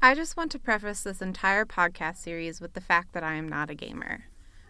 I 0.00 0.14
just 0.14 0.36
want 0.36 0.52
to 0.52 0.60
preface 0.60 1.02
this 1.02 1.20
entire 1.20 1.64
podcast 1.64 2.18
series 2.18 2.60
with 2.60 2.74
the 2.74 2.80
fact 2.80 3.14
that 3.14 3.24
I 3.24 3.34
am 3.34 3.48
not 3.48 3.68
a 3.68 3.74
gamer. 3.74 4.26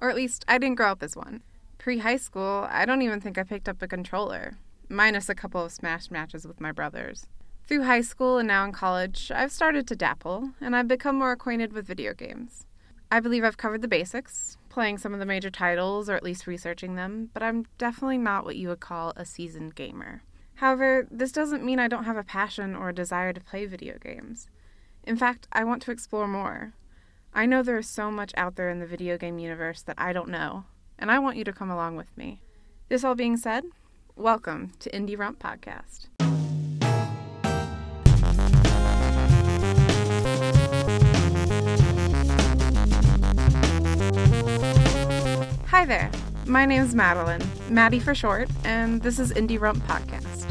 Or 0.00 0.10
at 0.10 0.16
least, 0.16 0.44
I 0.48 0.58
didn't 0.58 0.74
grow 0.74 0.90
up 0.90 1.02
as 1.02 1.14
one. 1.14 1.44
Pre 1.78 1.98
high 1.98 2.16
school, 2.16 2.66
I 2.68 2.84
don't 2.84 3.02
even 3.02 3.20
think 3.20 3.38
I 3.38 3.44
picked 3.44 3.68
up 3.68 3.80
a 3.80 3.86
controller, 3.86 4.58
minus 4.88 5.28
a 5.28 5.36
couple 5.36 5.64
of 5.64 5.70
Smash 5.70 6.10
matches 6.10 6.44
with 6.44 6.60
my 6.60 6.72
brothers. 6.72 7.28
Through 7.68 7.84
high 7.84 8.00
school 8.00 8.38
and 8.38 8.48
now 8.48 8.64
in 8.64 8.72
college, 8.72 9.30
I've 9.32 9.52
started 9.52 9.86
to 9.86 9.96
dabble, 9.96 10.50
and 10.60 10.74
I've 10.74 10.88
become 10.88 11.20
more 11.20 11.30
acquainted 11.30 11.72
with 11.72 11.86
video 11.86 12.14
games. 12.14 12.66
I 13.08 13.20
believe 13.20 13.44
I've 13.44 13.56
covered 13.56 13.82
the 13.82 13.88
basics, 13.88 14.56
playing 14.70 14.98
some 14.98 15.14
of 15.14 15.20
the 15.20 15.26
major 15.26 15.50
titles 15.50 16.10
or 16.10 16.16
at 16.16 16.24
least 16.24 16.48
researching 16.48 16.96
them, 16.96 17.30
but 17.32 17.44
I'm 17.44 17.66
definitely 17.78 18.18
not 18.18 18.44
what 18.44 18.56
you 18.56 18.66
would 18.70 18.80
call 18.80 19.12
a 19.14 19.24
seasoned 19.24 19.76
gamer. 19.76 20.22
However, 20.56 21.06
this 21.12 21.30
doesn't 21.30 21.64
mean 21.64 21.78
I 21.78 21.86
don't 21.86 22.04
have 22.04 22.16
a 22.16 22.24
passion 22.24 22.74
or 22.74 22.88
a 22.88 22.94
desire 22.94 23.32
to 23.32 23.40
play 23.40 23.66
video 23.66 23.98
games. 23.98 24.48
In 25.04 25.16
fact, 25.16 25.48
I 25.52 25.64
want 25.64 25.82
to 25.82 25.90
explore 25.90 26.28
more. 26.28 26.74
I 27.34 27.44
know 27.44 27.62
there 27.62 27.78
is 27.78 27.88
so 27.88 28.10
much 28.10 28.30
out 28.36 28.54
there 28.54 28.70
in 28.70 28.78
the 28.78 28.86
video 28.86 29.18
game 29.18 29.40
universe 29.40 29.82
that 29.82 29.96
I 29.98 30.12
don't 30.12 30.28
know, 30.28 30.64
and 30.96 31.10
I 31.10 31.18
want 31.18 31.36
you 31.36 31.42
to 31.44 31.52
come 31.52 31.70
along 31.70 31.96
with 31.96 32.16
me. 32.16 32.40
This 32.88 33.02
all 33.02 33.16
being 33.16 33.36
said, 33.36 33.64
welcome 34.14 34.72
to 34.78 34.88
Indie 34.90 35.18
Romp 35.18 35.40
Podcast. 35.40 36.06
Hi 45.66 45.84
there. 45.84 46.12
My 46.46 46.64
name 46.64 46.82
is 46.82 46.94
Madeline, 46.94 47.42
Maddie 47.68 47.98
for 47.98 48.14
short, 48.14 48.48
and 48.62 49.02
this 49.02 49.18
is 49.18 49.32
Indie 49.32 49.60
Romp 49.60 49.84
Podcast. 49.84 50.48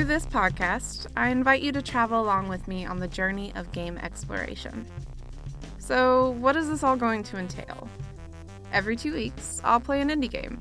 Through 0.00 0.08
this 0.08 0.24
podcast, 0.24 1.08
I 1.14 1.28
invite 1.28 1.60
you 1.60 1.72
to 1.72 1.82
travel 1.82 2.22
along 2.22 2.48
with 2.48 2.66
me 2.66 2.86
on 2.86 3.00
the 3.00 3.06
journey 3.06 3.52
of 3.54 3.70
game 3.70 3.98
exploration. 3.98 4.86
So, 5.76 6.30
what 6.40 6.56
is 6.56 6.70
this 6.70 6.82
all 6.82 6.96
going 6.96 7.22
to 7.24 7.36
entail? 7.36 7.86
Every 8.72 8.96
two 8.96 9.12
weeks, 9.12 9.60
I'll 9.62 9.78
play 9.78 10.00
an 10.00 10.08
indie 10.08 10.30
game, 10.30 10.58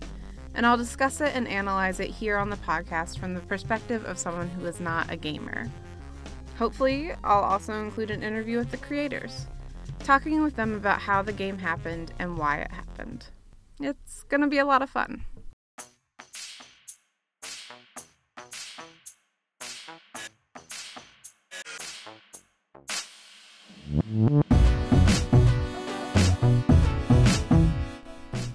and 0.55 0.65
I'll 0.65 0.75
discuss 0.75 1.21
it 1.21 1.33
and 1.33 1.47
analyze 1.47 2.01
it 2.01 2.09
here 2.09 2.35
on 2.35 2.49
the 2.49 2.57
podcast 2.57 3.17
from 3.17 3.33
the 3.33 3.39
perspective 3.39 4.03
of 4.03 4.17
someone 4.17 4.49
who 4.49 4.65
is 4.65 4.81
not 4.81 5.09
a 5.09 5.15
gamer. 5.15 5.71
Hopefully, 6.57 7.13
I'll 7.23 7.45
also 7.45 7.81
include 7.81 8.11
an 8.11 8.23
interview 8.23 8.57
with 8.57 8.71
the 8.71 8.77
creators, 8.77 9.47
talking 9.99 10.43
with 10.43 10.57
them 10.57 10.73
about 10.73 10.99
how 10.99 11.21
the 11.21 11.31
game 11.31 11.59
happened 11.59 12.11
and 12.19 12.37
why 12.37 12.57
it 12.57 12.71
happened. 12.71 13.27
It's 13.79 14.23
gonna 14.23 14.49
be 14.49 14.57
a 14.57 14.65
lot 14.65 14.81
of 14.81 14.89
fun. 14.89 15.23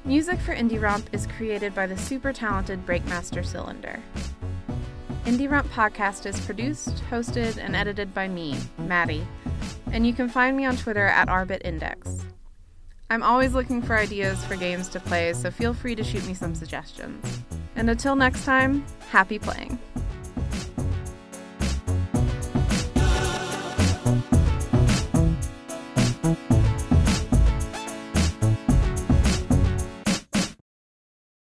Music 0.05 0.39
for 0.39 0.55
Indie 0.55 0.81
Romp 0.81 1.09
is 1.13 1.27
created 1.27 1.75
by 1.75 1.89
the 1.89 1.99
super 1.99 2.33
talented 2.33 2.87
Breakmaster 2.87 3.45
Cylinder. 3.45 4.01
Indie 5.25 5.51
Romp 5.51 5.67
podcast 5.73 6.25
is 6.27 6.39
produced, 6.39 7.03
hosted, 7.11 7.59
and 7.59 7.75
edited 7.75 8.15
by 8.15 8.29
me, 8.29 8.57
Maddie, 8.79 9.27
and 9.91 10.07
you 10.07 10.13
can 10.13 10.29
find 10.29 10.57
me 10.57 10.67
on 10.67 10.77
Twitter 10.77 11.07
at 11.07 11.27
ArbitIndex. 11.27 12.23
I'm 13.11 13.25
always 13.25 13.55
looking 13.55 13.83
for 13.83 13.97
ideas 13.97 14.45
for 14.45 14.55
games 14.55 14.89
to 14.91 15.01
play, 15.01 15.33
so 15.33 15.51
feel 15.51 15.75
free 15.75 15.97
to 15.97 16.05
shoot 16.05 16.25
me 16.29 16.35
some 16.35 16.55
suggestions. 16.55 17.43
And 17.75 17.91
until 17.91 18.15
next 18.15 18.45
time, 18.45 18.85
happy 19.09 19.41
playing. 19.41 19.81